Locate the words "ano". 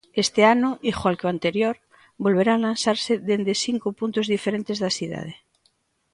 0.55-0.69